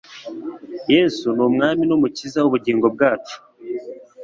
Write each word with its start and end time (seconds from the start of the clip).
yesu 0.93 1.25
numwami 1.35 1.83
numukiza 1.85 2.37
wubugingo 2.41 2.85
bwacu 2.95 3.37